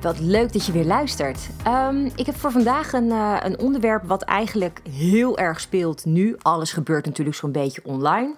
[0.00, 1.48] wat leuk dat je weer luistert.
[1.64, 6.36] Ehm, ik heb voor vandaag een, uh, een onderwerp wat eigenlijk heel erg speelt nu.
[6.42, 8.34] Alles gebeurt natuurlijk zo'n beetje online.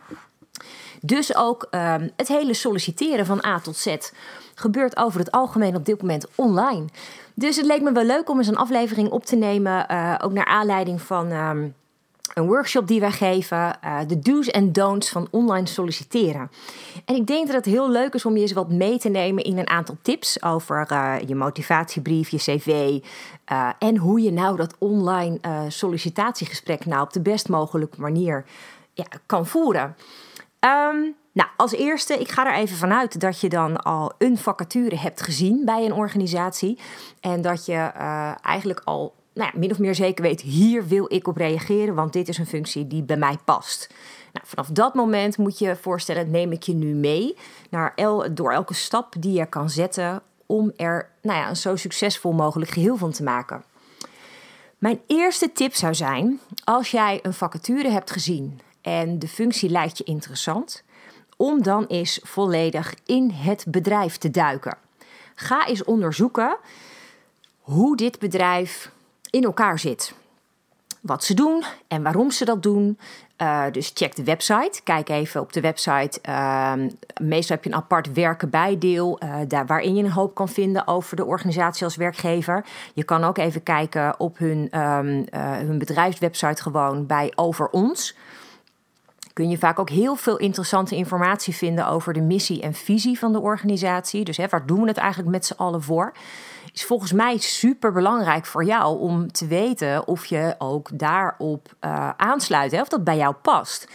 [1.00, 3.96] Dus ook um, het hele solliciteren van A tot Z
[4.54, 6.84] gebeurt over het algemeen op dit moment online.
[7.34, 10.32] Dus het leek me wel leuk om eens een aflevering op te nemen, uh, ook
[10.32, 11.74] naar aanleiding van um,
[12.34, 16.50] een workshop die wij geven, uh, de do's en don'ts van online solliciteren.
[17.04, 19.44] En ik denk dat het heel leuk is om je eens wat mee te nemen
[19.44, 22.98] in een aantal tips over uh, je motivatiebrief, je cv
[23.52, 25.38] uh, en hoe je nou dat online
[25.68, 28.44] sollicitatiegesprek nou op de best mogelijke manier
[28.92, 29.96] ja, kan voeren.
[30.60, 34.96] Um, nou, als eerste, ik ga er even vanuit dat je dan al een vacature
[34.96, 36.78] hebt gezien bij een organisatie.
[37.20, 37.76] En dat je
[38.42, 42.28] eigenlijk al nou min of meer zeker weet, hier wil ik op reageren, want dit
[42.28, 43.94] is een functie die bij mij past.
[44.32, 47.36] Nou, vanaf dat moment moet je je voorstellen, neem ik je nu mee
[47.70, 51.76] naar el, door elke stap die je kan zetten om er nou ja, een zo
[51.76, 53.64] succesvol mogelijk geheel van te maken.
[54.78, 59.98] Mijn eerste tip zou zijn, als jij een vacature hebt gezien en de functie lijkt
[59.98, 60.82] je interessant,
[61.36, 64.78] om dan eens volledig in het bedrijf te duiken.
[65.34, 66.56] Ga eens onderzoeken
[67.60, 68.90] hoe dit bedrijf
[69.30, 70.14] in elkaar zit.
[71.00, 72.98] Wat ze doen en waarom ze dat doen.
[73.42, 74.80] Uh, dus check de website.
[74.84, 76.18] Kijk even op de website.
[76.28, 76.72] Uh,
[77.20, 79.20] meestal heb je een apart werken bijdeel.
[79.22, 82.64] Uh, daar, waarin je een hoop kan vinden over de organisatie als werkgever.
[82.94, 85.26] Je kan ook even kijken op hun, um,
[85.66, 88.16] hun bedrijfswebsite gewoon bij Over Ons
[89.38, 93.32] kun je vaak ook heel veel interessante informatie vinden over de missie en visie van
[93.32, 94.24] de organisatie.
[94.24, 96.12] Dus hè, waar doen we het eigenlijk met z'n allen voor?
[96.84, 102.72] Volgens mij super belangrijk voor jou om te weten of je ook daarop uh, aansluit,
[102.72, 103.88] hè, of dat bij jou past.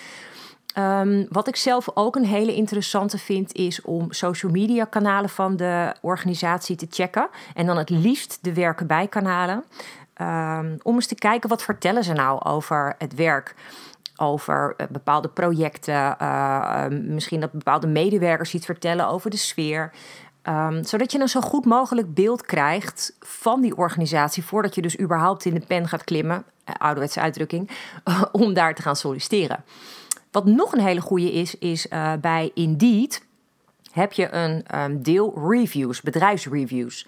[0.78, 5.56] Um, wat ik zelf ook een hele interessante vind, is om social media kanalen van
[5.56, 7.30] de organisatie te checken.
[7.54, 9.64] En dan het liefst de werken bij kanalen.
[10.22, 13.56] Um, om eens te kijken wat vertellen ze nou over het werk
[14.16, 16.16] over uh, bepaalde projecten.
[16.22, 19.92] Uh, misschien dat bepaalde medewerkers iets vertellen over de sfeer.
[20.50, 25.00] Um, zodat je een zo goed mogelijk beeld krijgt van die organisatie voordat je dus
[25.00, 27.70] überhaupt in de pen gaat klimmen, uh, ouderwetse uitdrukking,
[28.32, 29.64] om daar te gaan solliciteren.
[30.32, 31.88] Wat nog een hele goede is, is
[32.22, 33.26] bij Indeed
[33.94, 37.08] heb je een um, deel reviews, bedrijfsreviews.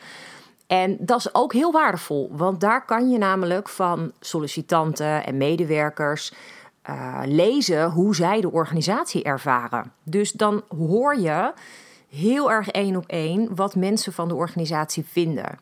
[0.68, 6.34] En dat is ook heel waardevol, want daar kan je namelijk van sollicitanten en medewerkers
[6.90, 9.92] uh, lezen hoe zij de organisatie ervaren.
[10.04, 11.54] Dus dan hoor je
[12.16, 15.60] heel erg één op één wat mensen van de organisatie vinden.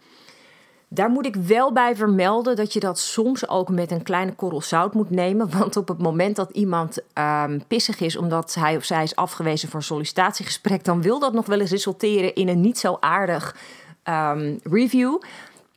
[0.88, 4.62] Daar moet ik wel bij vermelden dat je dat soms ook met een kleine korrel
[4.62, 5.50] zout moet nemen.
[5.60, 9.70] Want op het moment dat iemand um, pissig is omdat hij of zij is afgewezen
[9.70, 13.56] voor een sollicitatiegesprek, dan wil dat nog wel eens resulteren in een niet zo aardig
[14.04, 15.22] um, review.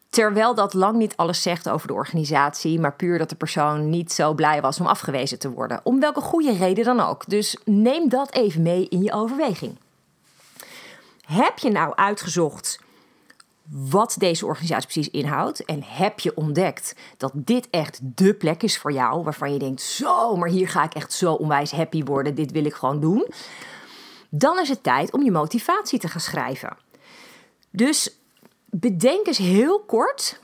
[0.09, 4.13] Terwijl dat lang niet alles zegt over de organisatie, maar puur dat de persoon niet
[4.13, 5.81] zo blij was om afgewezen te worden.
[5.83, 7.25] Om welke goede reden dan ook.
[7.27, 9.77] Dus neem dat even mee in je overweging.
[11.27, 12.79] Heb je nou uitgezocht
[13.69, 15.65] wat deze organisatie precies inhoudt?
[15.65, 19.81] En heb je ontdekt dat dit echt de plek is voor jou, waarvan je denkt:
[19.83, 23.27] zo, maar hier ga ik echt zo onwijs happy worden, dit wil ik gewoon doen?
[24.29, 26.77] Dan is het tijd om je motivatie te gaan schrijven.
[27.71, 28.11] Dus
[28.65, 30.41] bedenk eens heel kort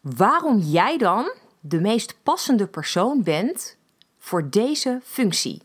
[0.00, 3.76] waarom jij dan de meest passende persoon bent
[4.18, 5.62] voor deze functie,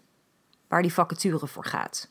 [0.68, 2.08] waar die vacature voor gaat.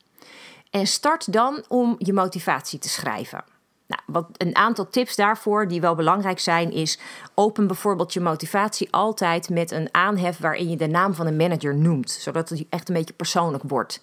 [0.71, 3.45] En start dan om je motivatie te schrijven.
[3.87, 6.99] Nou, wat een aantal tips daarvoor die wel belangrijk zijn, is
[7.35, 11.75] open bijvoorbeeld je motivatie altijd met een aanhef waarin je de naam van een manager
[11.75, 14.03] noemt, zodat het echt een beetje persoonlijk wordt.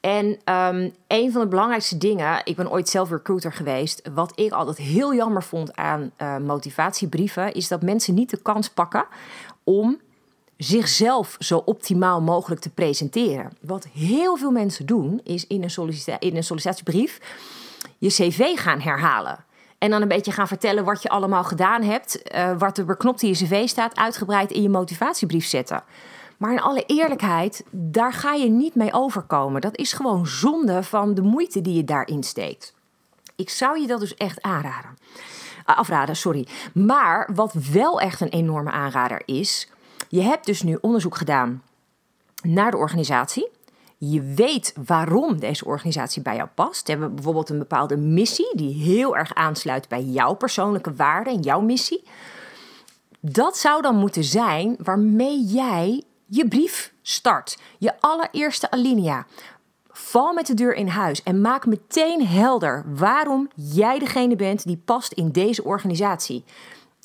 [0.00, 4.52] En um, een van de belangrijkste dingen, ik ben ooit zelf recruiter geweest, wat ik
[4.52, 9.06] altijd heel jammer vond aan uh, motivatiebrieven, is dat mensen niet de kans pakken
[9.64, 10.00] om
[10.58, 13.52] zichzelf zo optimaal mogelijk te presenteren.
[13.60, 17.20] Wat heel veel mensen doen, is in een, in een sollicitatiebrief
[17.98, 19.44] je cv gaan herhalen.
[19.78, 23.22] En dan een beetje gaan vertellen wat je allemaal gedaan hebt, uh, wat er beknopt
[23.22, 25.82] in je cv staat, uitgebreid in je motivatiebrief zetten.
[26.36, 29.60] Maar in alle eerlijkheid, daar ga je niet mee overkomen.
[29.60, 32.74] Dat is gewoon zonde van de moeite die je daarin steekt.
[33.36, 34.96] Ik zou je dat dus echt aanraden.
[35.64, 36.46] Afraden, sorry.
[36.74, 39.68] Maar wat wel echt een enorme aanrader is,
[40.08, 41.62] Je hebt dus nu onderzoek gedaan
[42.42, 43.48] naar de organisatie.
[43.98, 46.86] Je weet waarom deze organisatie bij jou past.
[46.86, 51.40] Ze hebben bijvoorbeeld een bepaalde missie die heel erg aansluit bij jouw persoonlijke waarden en
[51.40, 52.02] jouw missie.
[53.20, 57.58] Dat zou dan moeten zijn waarmee jij je brief start.
[57.78, 59.26] Je allereerste alinea.
[59.88, 64.82] Val met de deur in huis en maak meteen helder waarom jij degene bent die
[64.84, 66.44] past in deze organisatie.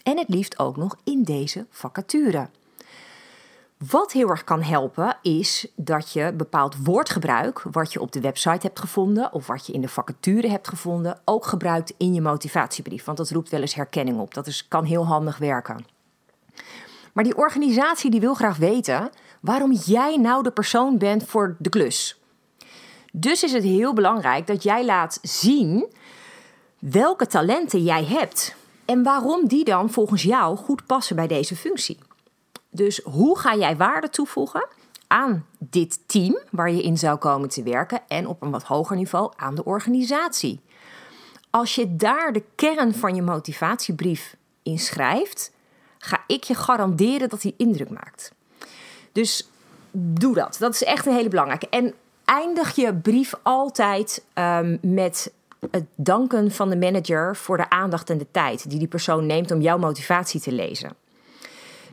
[0.03, 2.49] En het liefst ook nog in deze vacature.
[3.89, 8.67] Wat heel erg kan helpen is dat je bepaald woordgebruik, wat je op de website
[8.67, 13.03] hebt gevonden of wat je in de vacature hebt gevonden, ook gebruikt in je motivatiebrief.
[13.03, 14.33] Want dat roept wel eens herkenning op.
[14.33, 15.85] Dat is, kan heel handig werken.
[17.13, 19.09] Maar die organisatie die wil graag weten
[19.39, 22.21] waarom jij nou de persoon bent voor de klus.
[23.11, 25.93] Dus is het heel belangrijk dat jij laat zien
[26.79, 31.97] welke talenten jij hebt en waarom die dan volgens jou goed passen bij deze functie.
[32.73, 34.67] Dus hoe ga jij waarde toevoegen
[35.07, 38.95] aan dit team waar je in zou komen te werken en op een wat hoger
[38.95, 40.59] niveau aan de organisatie?
[41.49, 45.51] Als je daar de kern van je motivatiebrief in schrijft,
[45.97, 48.33] ga ik je garanderen dat die indruk maakt.
[49.11, 49.49] Dus
[49.91, 50.55] doe dat.
[50.59, 51.69] Dat is echt een hele belangrijke.
[51.69, 51.93] En
[52.25, 55.31] eindig je brief altijd um, met
[55.71, 59.51] het danken van de manager voor de aandacht en de tijd die die persoon neemt
[59.51, 61.02] om jouw motivatie te lezen.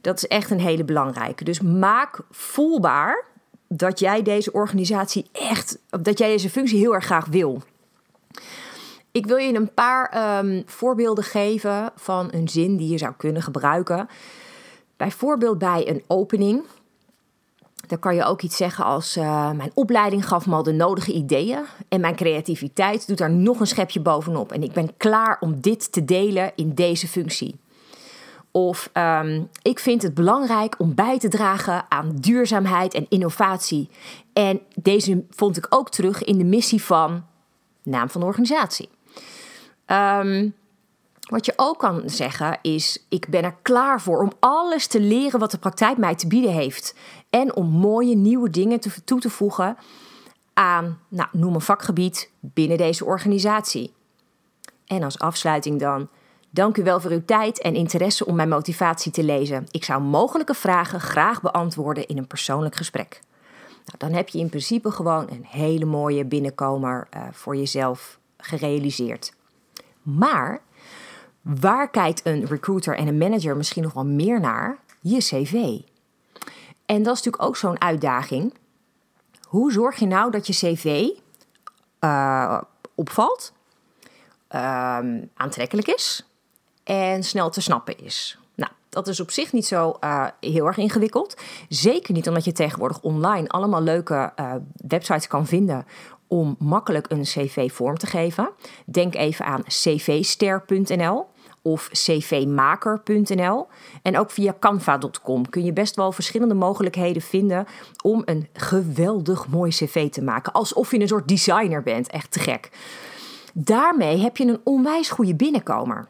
[0.01, 1.45] Dat is echt een hele belangrijke.
[1.45, 3.25] Dus maak voelbaar
[3.69, 7.63] dat jij deze organisatie echt, dat jij deze functie heel erg graag wil.
[9.13, 13.43] Ik wil je een paar um, voorbeelden geven van een zin die je zou kunnen
[13.43, 14.09] gebruiken.
[14.97, 16.63] Bijvoorbeeld bij een opening.
[17.87, 21.13] Dan kan je ook iets zeggen als: uh, Mijn opleiding gaf me al de nodige
[21.13, 21.65] ideeën.
[21.89, 24.53] En mijn creativiteit doet daar nog een schepje bovenop.
[24.53, 27.59] En ik ben klaar om dit te delen in deze functie.
[28.53, 33.89] Of um, ik vind het belangrijk om bij te dragen aan duurzaamheid en innovatie.
[34.33, 37.25] En deze vond ik ook terug in de missie van
[37.83, 38.89] naam van de organisatie.
[39.87, 40.55] Um,
[41.31, 45.41] wat je ook kan zeggen is: ik ben er klaar voor om alles te leren
[45.41, 46.95] wat de praktijk mij te bieden heeft.
[47.31, 49.77] En om mooie nieuwe dingen toe te voegen
[50.55, 53.93] aan, nou, noem een vakgebied binnen deze organisatie.
[54.87, 56.09] En als afsluiting dan.
[56.53, 59.67] Dank u wel voor uw tijd en interesse om mijn motivatie te lezen.
[59.71, 63.21] Ik zou mogelijke vragen graag beantwoorden in een persoonlijk gesprek.
[63.69, 69.33] Nou, dan heb je in principe gewoon een hele mooie binnenkomer uh, voor jezelf gerealiseerd.
[70.03, 70.61] Maar
[71.41, 74.79] waar kijkt een recruiter en een manager misschien nog wel meer naar?
[75.01, 75.53] Je cv.
[76.87, 78.55] En dat is natuurlijk ook zo'n uitdaging.
[79.43, 81.09] Hoe zorg je nou dat je cv
[82.01, 82.61] uh,
[82.95, 83.53] opvalt,
[84.51, 84.99] uh,
[85.35, 86.30] aantrekkelijk is
[86.91, 88.39] en snel te snappen is?
[88.55, 91.37] Nou, dat is op zich niet zo uh, heel erg ingewikkeld.
[91.69, 94.55] Zeker niet omdat je tegenwoordig online allemaal leuke uh,
[94.89, 95.87] websites kan vinden
[96.27, 98.51] om makkelijk een cv vorm te geven.
[98.87, 101.27] Denk even aan cvster.nl
[101.63, 103.67] of cvmaker.nl.
[104.03, 107.67] En ook via canva.com kun je best wel verschillende mogelijkheden vinden
[108.05, 110.53] om een geweldig mooi cv te maken.
[110.53, 112.11] Alsof je een soort designer bent.
[112.11, 112.71] Echt te gek.
[113.55, 116.09] Daarmee heb je een onwijs goede binnenkomer.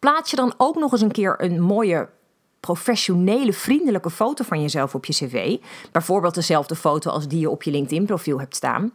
[0.00, 2.08] Plaats je dan ook nog eens een keer een mooie
[2.60, 5.56] professionele, vriendelijke foto van jezelf op je cv,
[5.92, 8.92] bijvoorbeeld dezelfde foto als die je op je LinkedIn-profiel hebt staan,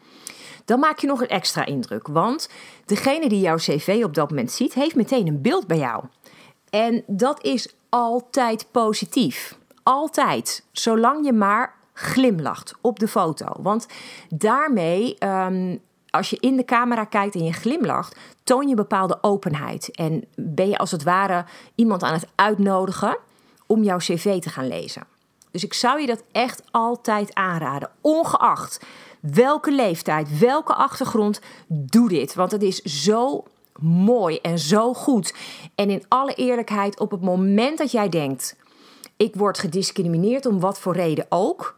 [0.65, 2.07] dan maak je nog een extra indruk.
[2.07, 2.49] Want
[2.85, 6.03] degene die jouw cv op dat moment ziet, heeft meteen een beeld bij jou.
[6.69, 9.57] En dat is altijd positief.
[9.83, 10.65] Altijd.
[10.71, 13.45] Zolang je maar glimlacht op de foto.
[13.59, 13.87] Want
[14.29, 15.79] daarmee, um,
[16.15, 19.91] als je in de camera kijkt en je glimlacht, toon je bepaalde openheid.
[19.91, 21.45] En ben je als het ware
[21.75, 23.17] iemand aan het uitnodigen
[23.65, 25.03] om jouw cv te gaan lezen.
[25.51, 28.85] Dus ik zou je dat echt altijd aanraden, ongeacht
[29.33, 32.33] welke leeftijd, welke achtergrond, doe dit.
[32.33, 33.43] Want het is zo
[33.79, 35.35] mooi en zo goed.
[35.75, 38.55] En in alle eerlijkheid, op het moment dat jij denkt:
[39.17, 41.75] ik word gediscrimineerd om wat voor reden ook.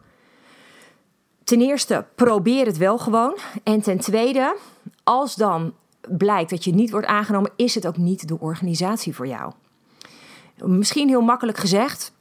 [1.48, 3.36] Ten eerste, probeer het wel gewoon.
[3.62, 4.56] En ten tweede,
[5.04, 5.74] als dan
[6.08, 9.52] blijkt dat je niet wordt aangenomen, is het ook niet de organisatie voor jou.
[10.56, 12.12] Misschien heel makkelijk gezegd,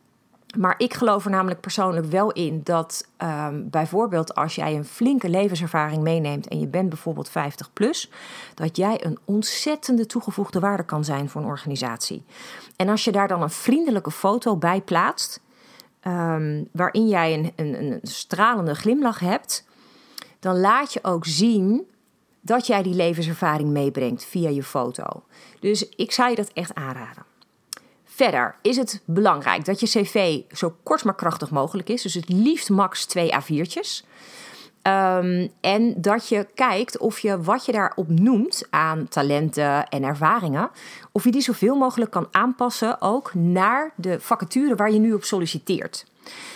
[0.58, 5.30] maar ik geloof er namelijk persoonlijk wel in dat um, bijvoorbeeld als jij een flinke
[5.30, 8.12] levenservaring meeneemt en je bent bijvoorbeeld 50 plus,
[8.54, 12.24] dat jij een ontzettende toegevoegde waarde kan zijn voor een organisatie.
[12.76, 15.42] En als je daar dan een vriendelijke foto bij plaatst,
[16.08, 19.66] um, waarin jij een, een, een stralende glimlach hebt,
[20.40, 21.88] dan laat je ook zien
[22.42, 25.24] dat jij die levenservaring meebrengt via je foto.
[25.60, 27.26] Dus ik zou je dat echt aanraden.
[28.04, 32.02] Verder is het belangrijk dat je cv zo kort maar krachtig mogelijk is.
[32.02, 34.06] Dus het liefst max twee A4'tjes.
[34.88, 40.70] Um, en dat je kijkt of je wat je daarop noemt aan talenten en ervaringen,
[41.12, 45.24] of je die zoveel mogelijk kan aanpassen ook naar de vacature waar je nu op
[45.24, 46.06] solliciteert.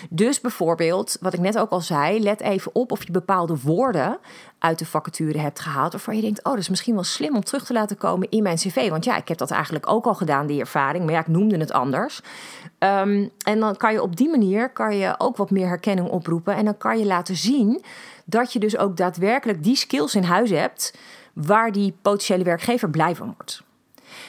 [0.10, 4.20] Dus bijvoorbeeld, wat ik net ook al zei, let even op of je bepaalde woorden
[4.62, 5.92] uit de vacature hebt gehaald.
[5.92, 8.44] Waarvan je denkt, oh, dat is misschien wel slim om terug te laten komen in
[8.44, 8.90] mijn cv.
[8.90, 11.04] Want ja, ik heb dat eigenlijk ook al gedaan, die ervaring.
[11.04, 12.22] Maar ja, ik noemde het anders.
[12.80, 16.56] Um, en dan kan je op die manier kan je ook wat meer herkenning oproepen.
[16.56, 17.84] En dan kan je laten zien
[18.26, 20.98] dat je dus ook daadwerkelijk die skills in huis hebt
[21.34, 23.64] waar die potentiële werkgever blij van wordt.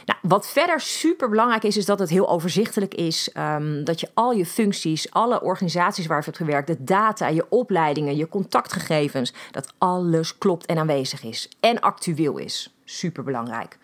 [0.05, 3.31] Nou, wat verder super belangrijk is, is dat het heel overzichtelijk is.
[3.37, 7.47] Um, dat je al je functies, alle organisaties waar je hebt gewerkt, de data, je
[7.49, 11.49] opleidingen, je contactgegevens, dat alles klopt en aanwezig is.
[11.61, 12.75] En actueel is.
[12.85, 13.79] Super belangrijk.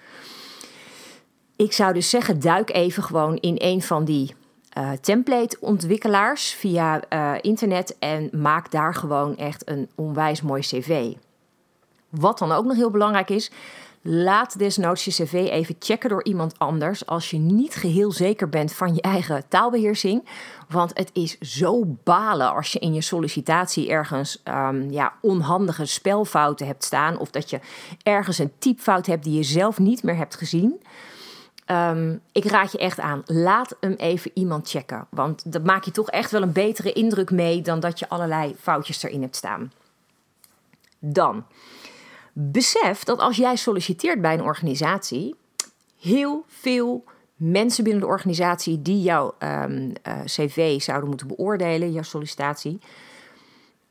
[1.56, 4.34] Ik zou dus zeggen, duik even gewoon in een van die
[4.78, 11.12] uh, template-ontwikkelaars via uh, internet en maak daar gewoon echt een onwijs mooi cv.
[12.08, 13.50] Wat dan ook nog heel belangrijk is,
[14.10, 18.72] laat desnoods je cv even checken door iemand anders als je niet geheel zeker bent
[18.72, 20.28] van je eigen taalbeheersing.
[20.68, 26.66] Want het is zo balen als je in je sollicitatie ergens um, ja, onhandige spelfouten
[26.66, 27.60] hebt staan of dat je
[28.02, 30.82] ergens een typfout hebt die je zelf niet meer hebt gezien.
[31.66, 35.06] Um, ik raad je echt aan, laat hem even iemand checken.
[35.10, 38.56] Want dat maak je toch echt wel een betere indruk mee dan dat je allerlei
[38.60, 39.72] foutjes erin hebt staan.
[40.98, 41.44] Dan,
[42.40, 45.34] besef dat als jij solliciteert bij een organisatie,
[46.00, 47.04] heel veel
[47.36, 52.78] mensen binnen de organisatie die jouw um, uh, cv zouden moeten beoordelen, jouw sollicitatie,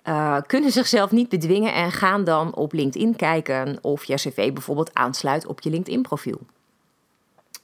[0.03, 4.93] uh, kunnen zichzelf niet bedwingen en gaan dan op LinkedIn kijken of jouw cv bijvoorbeeld
[4.93, 6.39] aansluit op je LinkedIn-profiel.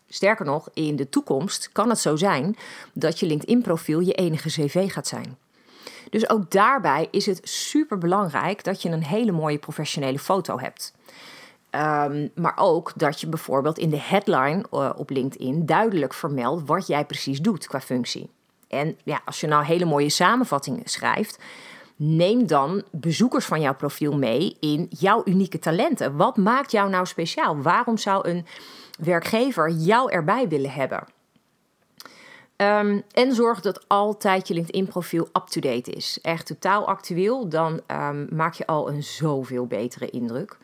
[0.08, 2.56] Sterker nog, in de toekomst kan het zo zijn
[2.94, 5.38] dat je LinkedIn-profiel je enige cv gaat zijn.
[6.14, 10.94] Dus ook daarbij is het super belangrijk dat je een hele mooie professionele foto hebt.
[11.72, 16.88] Um, maar ook dat je bijvoorbeeld in de headline uh, op LinkedIn duidelijk vermeldt wat
[16.88, 18.30] jij precies doet qua functie.
[18.68, 21.40] En ja, als je nou hele mooie samenvattingen schrijft,
[21.96, 26.16] neem dan bezoekers van jouw profiel mee in jouw unieke talenten.
[26.16, 27.62] Wat maakt jou nou speciaal?
[27.62, 28.46] Waarom zou een
[29.00, 31.04] werkgever jou erbij willen hebben?
[32.64, 36.20] Um, en zorg dat altijd je LinkedIn-profiel up-to-date is.
[36.22, 40.58] Echt totaal actueel, dan um, maak je al een zoveel betere indruk.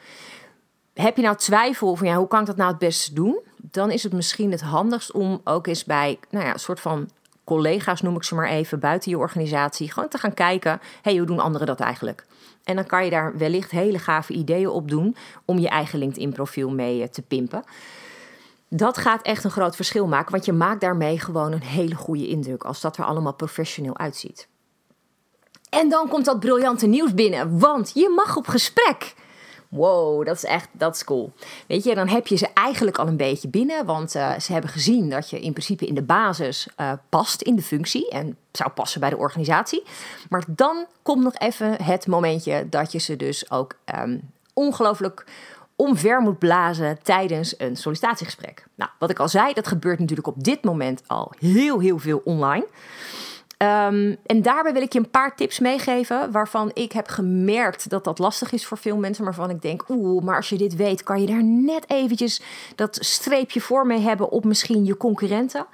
[0.94, 3.40] Heb je nou twijfel van ja, hoe kan ik dat nou het beste doen?
[3.58, 7.10] Dan is het misschien het handigst om ook eens bij nou ja, een soort van
[7.44, 11.26] collega's, noem ik ze maar even, buiten je organisatie, gewoon te gaan kijken: hey, hoe
[11.26, 12.26] doen anderen dat eigenlijk?
[12.64, 15.16] En dan kan je daar wellicht hele gave ideeën op doen
[15.46, 17.64] om je eigen LinkedIn-profiel mee eh, te pimpen.
[18.70, 22.28] Dat gaat echt een groot verschil maken, want je maakt daarmee gewoon een hele goede
[22.28, 24.48] indruk als dat er allemaal professioneel uitziet.
[25.70, 29.14] En dan komt dat briljante nieuws binnen, want je mag op gesprek.
[29.70, 31.32] Wow, dat is echt dat is cool.
[31.68, 34.70] Weet je, dan heb je ze eigenlijk al een beetje binnen, want uh, ze hebben
[34.70, 38.70] gezien dat je in principe in de basis uh, past in de functie en zou
[38.70, 39.84] passen bij de organisatie.
[40.30, 45.26] Maar dan komt nog even het momentje dat je ze dus ook um, ongelooflijk
[45.80, 48.66] omver moet blazen tijdens een sollicitatiegesprek.
[48.76, 52.22] Nou, wat ik al zei, dat gebeurt natuurlijk op dit moment al heel, heel veel
[52.24, 52.68] online.
[53.58, 58.04] Um, en daarbij wil ik je een paar tips meegeven waarvan ik heb gemerkt dat
[58.04, 59.24] dat lastig is voor veel mensen.
[59.24, 62.42] Maar waarvan ik denk, oeh, maar als je dit weet, kan je daar net eventjes
[62.76, 65.66] dat streepje voor mee hebben op misschien je concurrenten.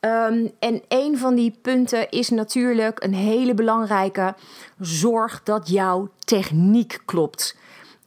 [0.00, 4.34] Um, en een van die punten is natuurlijk een hele belangrijke.
[4.78, 7.56] Zorg dat jouw techniek klopt.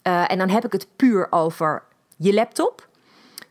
[0.07, 1.83] Uh, en dan heb ik het puur over
[2.17, 2.87] je laptop.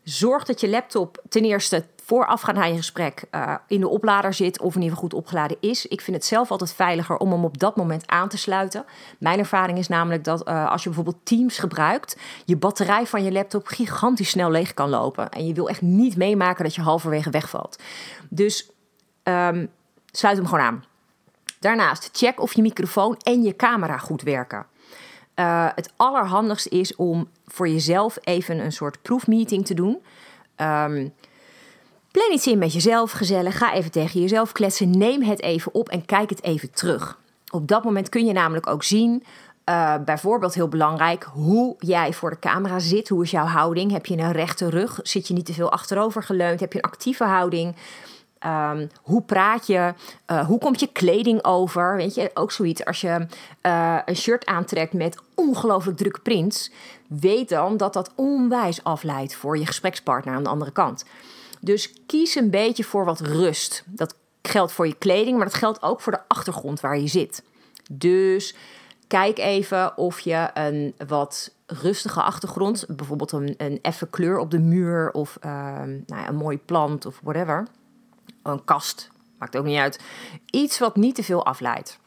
[0.02, 4.60] Zorg dat je laptop ten eerste voorafgaand aan je gesprek uh, in de oplader zit
[4.60, 5.86] of in ieder geval goed opgeladen is.
[5.86, 8.84] Ik vind het zelf altijd veiliger om hem op dat moment aan te sluiten.
[9.18, 13.32] Mijn ervaring is namelijk dat uh, als je bijvoorbeeld Teams gebruikt, je batterij van je
[13.32, 15.30] laptop gigantisch snel leeg kan lopen.
[15.30, 17.82] En je wil echt niet meemaken dat je halverwege wegvalt.
[18.28, 18.70] Dus
[19.22, 19.70] um,
[20.10, 20.84] sluit hem gewoon aan.
[21.60, 24.66] Daarnaast check of je microfoon en je camera goed werken.
[25.37, 29.99] Uh, het allerhandigst is om voor jezelf even een soort proefmeeting te doen.
[30.57, 31.12] Um,
[32.16, 33.59] Plan iets in met jezelf, gezellig.
[33.59, 34.99] Ga even tegen jezelf kletsen.
[34.99, 37.19] Neem het even op en kijk het even terug.
[37.50, 39.25] Op dat moment kun je namelijk ook zien,
[39.69, 43.09] uh, bijvoorbeeld heel belangrijk, hoe jij voor de camera zit.
[43.09, 43.90] Hoe is jouw houding?
[43.90, 45.00] Heb je een rechte rug?
[45.02, 46.61] Zit je niet te veel achterover geleund?
[46.61, 47.75] Heb je een actieve houding?
[48.47, 49.95] Um, hoe praat je?
[50.31, 51.97] Uh, hoe komt je kleding over?
[51.97, 52.85] Weet je, ook zoiets.
[52.85, 53.26] Als je
[53.62, 56.71] uh, een shirt aantrekt met ongelooflijk drukke prints,
[57.09, 61.05] weet dan dat dat onwijs afleidt voor je gesprekspartner aan de andere kant.
[61.61, 63.85] Dus kies een beetje voor wat rust.
[63.87, 67.43] Dat geldt voor je kleding, maar dat geldt ook voor de achtergrond waar je zit.
[67.91, 68.55] Dus
[69.07, 74.59] kijk even of je een wat rustige achtergrond, bijvoorbeeld een, een effe kleur op de
[74.59, 77.67] muur of ehm, nou ja, een mooie plant of whatever,
[78.49, 80.00] een kast, maakt ook niet uit.
[80.50, 81.99] Iets wat niet te veel afleidt.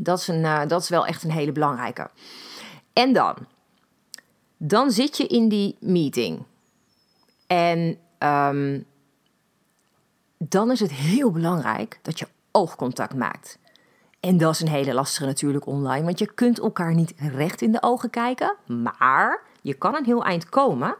[0.00, 2.10] Dat is, een, uh, dat is wel echt een hele belangrijke.
[2.92, 3.34] En dan,
[4.56, 6.42] dan zit je in die meeting.
[7.46, 8.86] En um,
[10.38, 13.58] dan is het heel belangrijk dat je oogcontact maakt.
[14.20, 17.72] En dat is een hele lastige natuurlijk online, want je kunt elkaar niet recht in
[17.72, 20.96] de ogen kijken, maar je kan een heel eind komen.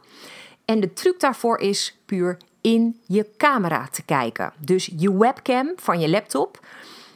[0.64, 4.52] En de truc daarvoor is puur in je camera te kijken.
[4.58, 6.61] Dus je webcam van je laptop.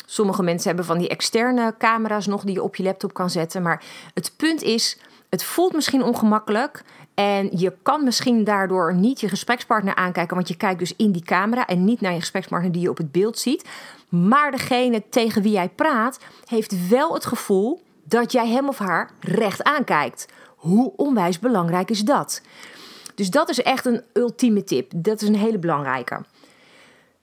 [0.06, 3.62] Sommige mensen hebben van die externe camera's nog die je op je laptop kan zetten.
[3.62, 6.82] Maar het punt is, het voelt misschien ongemakkelijk.
[7.14, 11.22] En je kan misschien daardoor niet je gesprekspartner aankijken, want je kijkt dus in die
[11.22, 13.68] camera en niet naar je gesprekspartner die je op het beeld ziet.
[14.08, 19.10] Maar degene tegen wie jij praat, heeft wel het gevoel dat jij hem of haar
[19.20, 20.26] recht aankijkt.
[20.56, 22.42] Hoe onwijs belangrijk is dat?
[23.20, 24.92] Dus dat is echt een ultieme tip.
[24.96, 26.24] Dat is een hele belangrijke.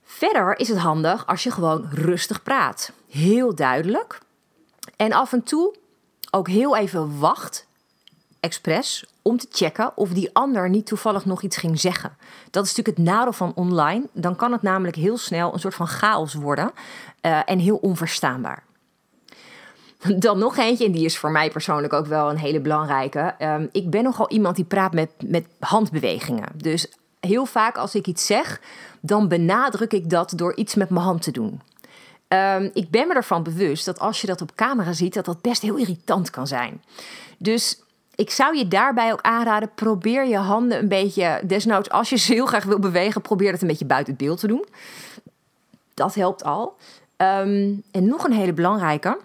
[0.03, 2.91] Verder is het handig als je gewoon rustig praat.
[3.09, 4.19] Heel duidelijk.
[4.95, 5.75] En af en toe
[6.31, 7.67] ook heel even wacht,
[8.39, 12.17] expres, om te checken of die ander niet toevallig nog iets ging zeggen.
[12.51, 14.07] Dat is natuurlijk het nadeel van online.
[14.13, 16.71] Dan kan het namelijk heel snel een soort van chaos worden
[17.21, 18.63] uh, en heel onverstaanbaar.
[20.19, 23.35] Dan nog eentje, en die is voor mij persoonlijk ook wel een hele belangrijke.
[23.39, 26.49] Um, ik ben nogal iemand die praat met, met handbewegingen.
[26.55, 28.61] Dus heel vaak als ik iets zeg,
[29.01, 31.61] dan benadruk ik dat door iets met mijn hand te doen.
[32.27, 35.41] Um, ik ben me ervan bewust dat als je dat op camera ziet, dat dat
[35.41, 36.83] best heel irritant kan zijn.
[37.37, 37.81] Dus
[38.15, 42.33] ik zou je daarbij ook aanraden: probeer je handen een beetje, desnoods als je ze
[42.33, 44.65] heel graag wil bewegen, probeer het een beetje buiten het beeld te doen.
[45.93, 46.75] Dat helpt al.
[47.17, 49.17] Um, en nog een hele belangrijke: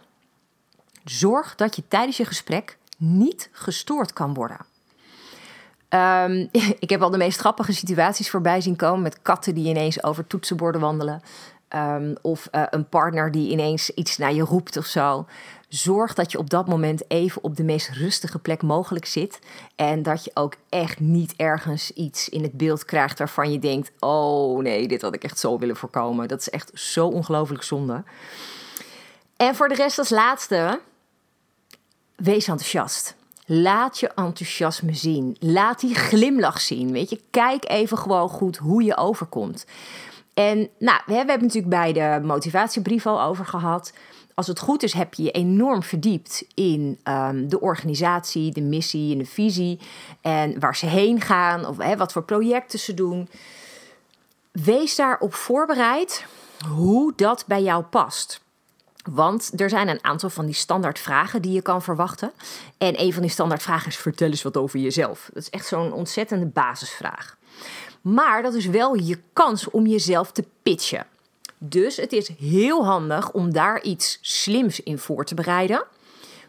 [1.04, 4.58] zorg dat je tijdens je gesprek niet gestoord kan worden.
[5.88, 6.48] Um,
[6.84, 10.26] ik heb al de meest grappige situaties voorbij zien komen met katten die ineens over
[10.26, 11.22] toetsenborden wandelen.
[11.76, 15.26] Um, of uh, een partner die ineens iets naar je roept of zo.
[15.68, 19.38] Zorg dat je op dat moment even op de meest rustige plek mogelijk zit.
[19.76, 23.92] En dat je ook echt niet ergens iets in het beeld krijgt waarvan je denkt:
[23.98, 26.28] oh nee, dit had ik echt zo willen voorkomen.
[26.28, 28.04] Dat is echt zo ongelooflijk zonde.
[29.36, 30.80] En voor de rest als laatste,
[32.22, 33.14] wees enthousiast.
[33.46, 35.36] Laat je enthousiasme zien.
[35.40, 36.92] Laat die glimlach zien.
[36.92, 39.66] Weet je, kijk even gewoon goed hoe je overkomt.
[40.34, 43.92] En nou, we hebben het natuurlijk bij de motivatiebrief al over gehad.
[44.34, 49.12] Als het goed is, heb je je enorm verdiept in um, de organisatie, de missie
[49.12, 49.78] en de visie.
[50.20, 53.28] En waar ze heen gaan of wat voor projecten ze doen.
[54.52, 56.26] Wees daarop voorbereid
[56.68, 58.40] hoe dat bij jou past.
[59.02, 62.32] Want er zijn een aantal van die standaardvragen die je kan verwachten.
[62.78, 65.30] En een van die standaardvragen is: vertel eens wat over jezelf.
[65.32, 67.36] Dat is echt zo'n ontzettende basisvraag.
[68.00, 71.06] Maar dat is wel je kans om jezelf te pitchen.
[71.58, 75.84] Dus het is heel handig om daar iets slims in voor te bereiden.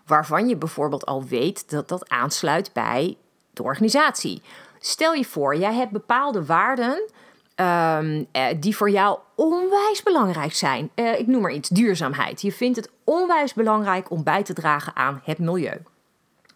[0.06, 3.18] Waarvan je bijvoorbeeld al weet dat dat aansluit bij
[3.54, 4.42] de organisatie.
[4.80, 7.10] Stel je voor, jij hebt bepaalde waarden
[7.56, 10.90] um, uh, die voor jou onwijs belangrijk zijn.
[10.96, 12.42] Uh, ik noem maar iets, duurzaamheid.
[12.42, 15.82] Je vindt het onwijs belangrijk om bij te dragen aan het milieu.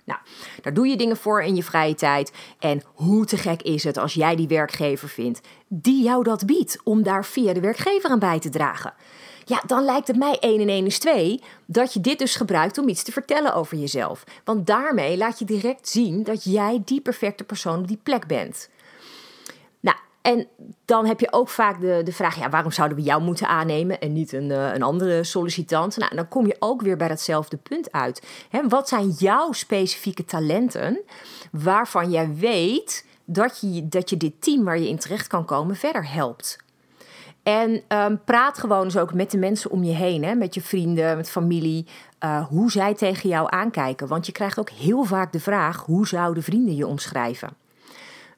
[0.08, 0.20] Nou,
[0.62, 2.32] daar doe je dingen voor in je vrije tijd.
[2.60, 6.80] En hoe te gek is het als jij die werkgever vindt die jou dat biedt
[6.84, 8.94] om daar via de werkgever aan bij te dragen?
[9.46, 12.78] Ja, dan lijkt het mij 1 en 1 is 2 dat je dit dus gebruikt
[12.78, 14.24] om iets te vertellen over jezelf.
[14.44, 18.70] Want daarmee laat je direct zien dat jij die perfecte persoon op die plek bent.
[20.28, 20.48] En
[20.86, 24.00] dan heb je ook vaak de, de vraag: ja, waarom zouden we jou moeten aannemen
[24.00, 25.98] en niet een, uh, een andere sollicitant?
[25.98, 28.28] Nou, dan kom je ook weer bij datzelfde punt uit.
[28.68, 31.00] Wat zijn jouw specifieke talenten
[31.52, 35.76] waarvan jij weet dat je, dat je dit team waar je in terecht kan komen
[35.76, 36.58] verder helpt?
[37.44, 40.62] En um, praat gewoon eens ook met de mensen om je heen, hè, met je
[40.62, 41.86] vrienden, met familie,
[42.24, 44.08] uh, hoe zij tegen jou aankijken.
[44.08, 47.50] Want je krijgt ook heel vaak de vraag: hoe zouden vrienden je omschrijven?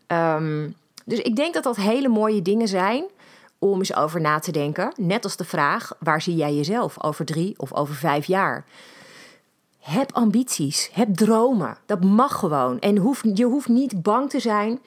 [0.08, 0.76] Um,
[1.10, 3.04] dus ik denk dat dat hele mooie dingen zijn
[3.60, 4.94] om eens over na te denken.
[4.96, 8.66] Net als de vraag: waar zie jij jezelf over drie of over vijf jaar?
[9.80, 11.78] Heb ambities, heb dromen.
[11.86, 12.80] Dat mag gewoon.
[12.80, 12.94] En
[13.34, 14.80] je hoeft niet bang te zijn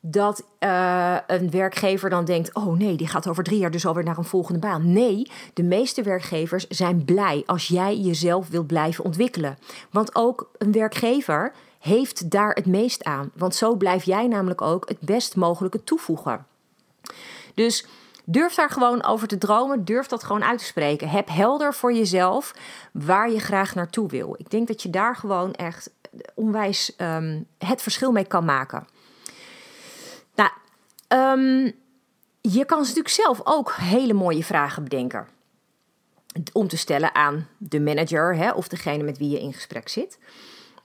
[0.00, 4.04] dat uh, een werkgever dan denkt: oh nee, die gaat over drie jaar dus alweer
[4.04, 4.92] naar een volgende baan.
[4.92, 9.58] Nee, de meeste werkgevers zijn blij als jij jezelf wilt blijven ontwikkelen.
[9.90, 13.30] Want ook een werkgever heeft daar het meest aan.
[13.34, 16.46] Want zo blijf jij namelijk ook het best mogelijke toevoegen.
[17.54, 17.86] Dus
[18.24, 19.84] durf daar gewoon over te dromen.
[19.84, 21.08] Durf dat gewoon uit te spreken.
[21.08, 22.54] Heb helder voor jezelf
[22.92, 24.34] waar je graag naartoe wil.
[24.38, 25.90] Ik denk dat je daar gewoon echt
[26.34, 28.86] onwijs um, het verschil mee kan maken.
[30.34, 30.50] Nou,
[31.08, 31.72] um,
[32.40, 35.28] je kan natuurlijk zelf ook hele mooie vragen bedenken.
[36.52, 40.18] Om te stellen aan de manager hè, of degene met wie je in gesprek zit.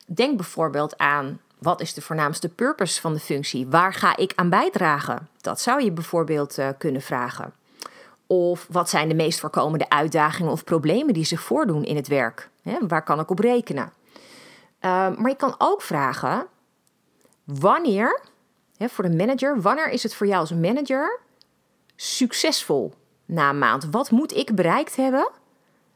[0.07, 3.67] Denk bijvoorbeeld aan wat is de voornaamste purpose van de functie?
[3.67, 5.29] Waar ga ik aan bijdragen?
[5.41, 7.53] Dat zou je bijvoorbeeld uh, kunnen vragen.
[8.27, 12.49] Of wat zijn de meest voorkomende uitdagingen of problemen die zich voordoen in het werk?
[12.87, 13.93] Waar kan ik op rekenen?
[14.81, 16.47] Uh, maar je kan ook vragen:
[17.43, 18.21] wanneer,
[18.79, 21.19] voor de manager, wanneer is het voor jou als manager
[21.95, 22.93] succesvol
[23.25, 23.87] na een maand?
[23.91, 25.29] Wat moet ik bereikt hebben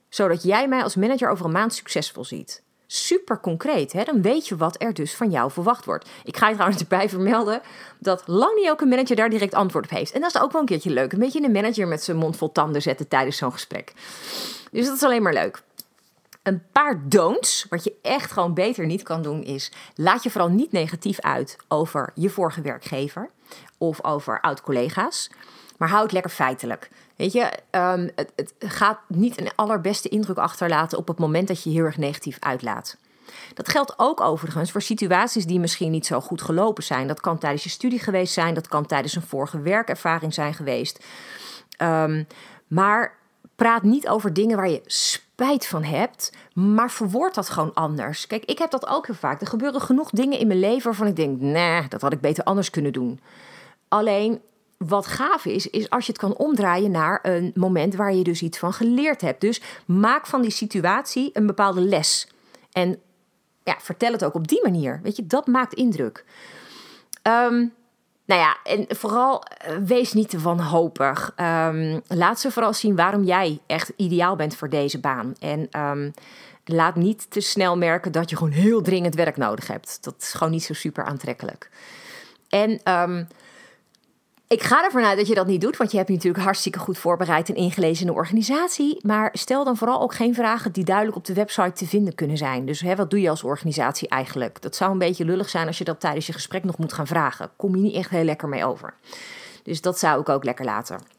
[0.10, 2.63] zodat jij mij als manager over een maand succesvol ziet?
[2.88, 4.04] Super concreet, hè?
[4.04, 6.10] dan weet je wat er dus van jou verwacht wordt.
[6.23, 7.62] Ik ga je trouwens erbij vermelden
[8.00, 10.12] dat lang niet elke manager daar direct antwoord op heeft.
[10.12, 11.13] En dat is ook wel een keertje leuk.
[11.13, 13.93] Een beetje een manager met zijn mond vol tanden zetten tijdens zo'n gesprek.
[14.71, 15.62] Dus dat is alleen maar leuk.
[16.43, 20.50] Een paar don'ts, wat je echt gewoon beter niet kan doen, is laat je vooral
[20.50, 23.30] niet negatief uit over je vorige werkgever
[23.78, 25.30] of over oud-collega's.
[25.78, 26.90] Maar hou het lekker feitelijk.
[27.16, 31.63] Weet je, um, het, het, gaat niet een allerbeste indruk achterlaten op het moment dat
[31.63, 32.98] je heel erg negatief uitlaat.
[33.54, 37.08] Dat geldt ook overigens voor situaties die misschien niet zo goed gelopen zijn.
[37.08, 41.06] Dat kan tijdens je studie geweest zijn, dat kan tijdens een vorige werkervaring zijn geweest.
[41.82, 42.28] Um,
[42.68, 43.18] maar
[43.56, 48.28] praat niet over dingen waar je spijt van hebt, maar verwoord dat gewoon anders.
[48.28, 49.42] Kijk, ik heb dat ook heel vaak.
[49.42, 52.44] Er gebeuren genoeg dingen in mijn leven waarvan ik denk, nee, dat had ik beter
[52.44, 53.20] anders kunnen doen.
[53.88, 54.42] Alleen
[54.78, 58.42] wat gaaf is, is als je het kan omdraaien naar een moment waar je dus
[58.42, 59.42] iets van geleerd hebt.
[59.42, 62.28] Dus maak van die situatie een bepaalde les.
[62.72, 63.00] En
[63.63, 65.00] ja, vertel het ook op die manier.
[65.04, 66.26] Weet je, dat maakt indruk.
[67.24, 67.74] Um,
[68.26, 71.34] nou ja, en vooral eh, wees niet te wanhopig.
[71.40, 75.36] Um, laat ze vooral zien waarom jij echt ideaal bent voor deze baan.
[75.40, 76.13] En um,
[76.66, 79.98] laat niet te snel merken dat je gewoon heel dringend werk nodig hebt.
[80.02, 81.70] Dat is gewoon niet zo super aantrekkelijk.
[82.50, 82.82] En
[84.48, 86.80] ik ga ervan uit dat je dat niet doet, want je hebt je natuurlijk hartstikke
[86.80, 89.00] goed voorbereid en ingelezen in de organisatie.
[89.02, 92.38] Maar stel dan vooral ook geen vragen die duidelijk op de website te vinden kunnen
[92.38, 92.66] zijn.
[92.66, 94.62] Dus hè, wat doe je als organisatie eigenlijk?
[94.62, 97.08] Dat zou een beetje lullig zijn als je dat tijdens je gesprek nog moet gaan
[97.08, 97.50] vragen.
[97.56, 98.94] Kom je niet echt heel lekker mee over.
[99.64, 101.17] Dus dat zou ik ook lekker laten.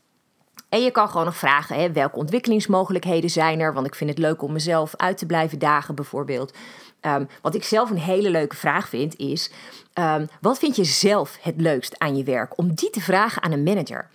[0.68, 3.74] En je kan gewoon nog vragen welke ontwikkelingsmogelijkheden zijn er.
[3.74, 6.52] Want ik vind het leuk om mezelf uit te blijven dagen, bijvoorbeeld.
[7.00, 9.50] Um, wat ik zelf een hele leuke vraag vind is:
[9.94, 12.59] um, wat vind je zelf het leukst aan je werk?
[12.59, 14.09] Om die te vragen aan een manager.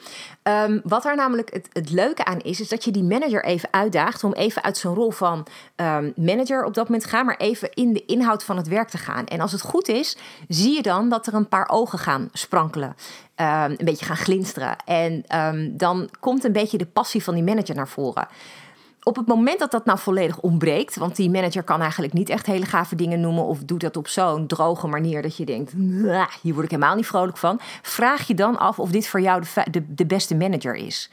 [0.44, 3.70] Um, wat daar namelijk het, het, leuke aan is, is dat je die manager even
[3.72, 5.46] uitdaagt om even uit zijn rol van
[6.16, 8.98] manager op dat moment te gaan, maar even in de inhoud van het werk te
[8.98, 9.26] gaan.
[9.26, 12.96] En als het goed is, zie je dan dat er een paar ogen gaan sprankelen.
[13.44, 14.76] Een beetje gaan glinsteren.
[14.86, 15.24] En
[15.78, 18.28] dan komt een beetje de passie van die manager naar voren
[19.04, 22.46] op het moment dat dat nou volledig ontbreekt, want die manager kan eigenlijk niet echt
[22.46, 25.72] hele gave dingen noemen of doet dat op zo'n droge manier dat je denkt,
[26.42, 29.44] hier word ik helemaal niet vrolijk van, vraag je dan af of dit voor jou
[29.72, 31.10] de, de, beste manager is.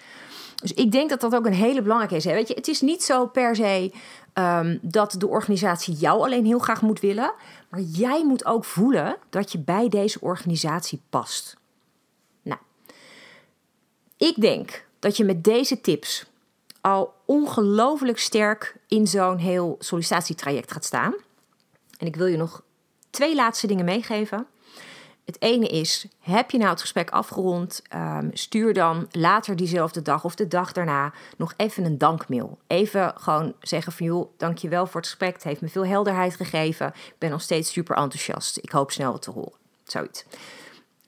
[0.54, 2.24] Dus ik denk dat dat ook een hele belangrijke is.
[2.24, 3.92] Weet je, het is niet zo per se
[4.34, 7.32] um, dat de organisatie jou alleen heel graag moet willen,
[7.68, 11.59] maar jij moet ook voelen dat je bij deze organisatie past.
[14.20, 16.26] Ik denk dat je met deze tips
[16.80, 21.14] al ongelooflijk sterk in zo'n heel sollicitatietraject gaat staan.
[21.98, 22.62] En ik wil je nog
[23.10, 24.46] twee laatste dingen meegeven.
[25.24, 27.82] Het ene is, heb je nou het gesprek afgerond?
[27.94, 32.58] Um, stuur dan later diezelfde dag of de dag daarna nog even een dankmail.
[32.66, 35.34] Even gewoon zeggen van joh, dankjewel voor het gesprek.
[35.34, 36.86] Het heeft me veel helderheid gegeven.
[36.86, 38.56] Ik ben nog steeds super enthousiast.
[38.56, 39.58] Ik hoop snel wat te horen.
[39.84, 40.24] Zoiets.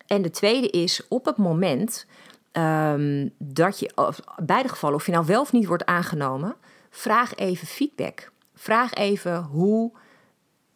[0.07, 2.07] En de tweede is, op het moment
[2.53, 6.57] um, dat je, of, beide gevallen, of je nou wel of niet wordt aangenomen,
[6.91, 8.31] vraag even feedback.
[8.55, 9.93] Vraag even hoe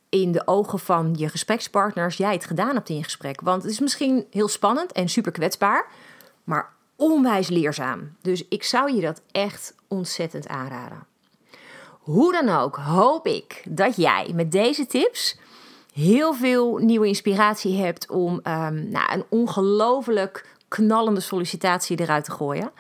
[0.09, 3.41] in de ogen van je gesprekspartners jij het gedaan hebt in je gesprek.
[3.41, 5.87] Want het is misschien heel spannend en super kwetsbaar,
[6.45, 8.17] maar onwijs leerzaam.
[8.23, 11.07] Dus ik zou je dat echt ontzettend aanraden.
[11.91, 15.39] Hoe dan ook, hoop ik dat jij met deze tips
[15.93, 22.71] heel veel nieuwe inspiratie hebt om um, nou, een ongelooflijk knallende sollicitatie eruit te gooien.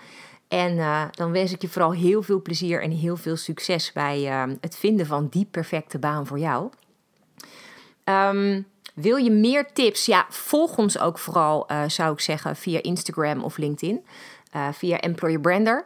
[0.48, 4.22] En uh, dan wens ik je vooral heel veel plezier en heel veel succes bij
[4.22, 6.70] uh, het vinden van die perfecte baan voor jou.
[8.04, 10.06] Um, wil je meer tips?
[10.06, 14.04] Ja, volg ons ook vooral, uh, zou ik zeggen, via Instagram of LinkedIn.
[14.72, 15.84] via Employer Brander.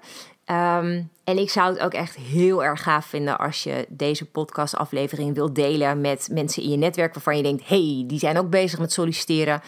[0.51, 5.35] Ehm, en ik zou het ook echt heel erg gaaf vinden als je deze podcastaflevering
[5.35, 8.79] wilt delen met mensen in je netwerk waarvan je denkt: hey, die zijn ook bezig
[8.79, 9.63] met solliciteren.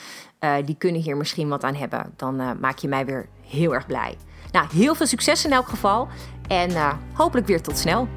[0.45, 2.13] Uh, die kunnen hier misschien wat aan hebben.
[2.17, 4.17] Dan uh, maak je mij weer heel erg blij.
[4.53, 6.09] Nou, heel veel succes in elk geval.
[6.49, 8.09] En uh, hopelijk weer tot snel.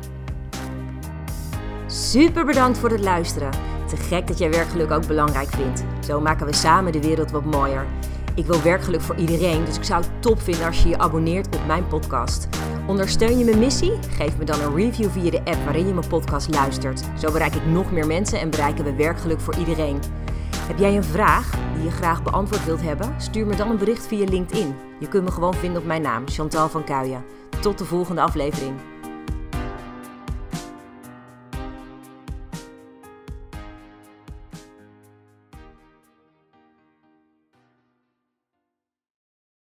[1.85, 3.51] Super bedankt voor het luisteren.
[3.87, 5.83] Te gek dat jij werkgeluk ook belangrijk vindt.
[6.05, 7.85] Zo maken we samen de wereld wat mooier.
[8.35, 11.55] Ik wil werkgeluk voor iedereen, dus ik zou het top vinden als je je abonneert
[11.55, 12.47] op mijn podcast.
[12.87, 13.91] Ondersteun je mijn missie?
[14.17, 17.03] Geef me dan een review via de app waarin je mijn podcast luistert.
[17.19, 19.99] Zo bereik ik nog meer mensen en bereiken we werkgeluk voor iedereen.
[20.67, 23.15] Heb jij een vraag die je graag beantwoord wilt hebben?
[23.17, 24.75] Stuur me dan een bericht via LinkedIn.
[24.99, 27.23] Je kunt me gewoon vinden op mijn naam, Chantal van Kuijen.
[27.61, 28.73] Tot de volgende aflevering.